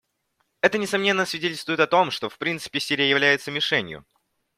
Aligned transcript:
Это, 0.61 0.79
несомненно, 0.79 1.27
свидетельствует 1.27 1.79
о 1.79 1.85
том, 1.85 2.09
что 2.09 2.27
в 2.27 2.39
принципе 2.39 2.79
Сирия 2.79 3.07
является 3.07 3.51
мишенью. 3.51 4.03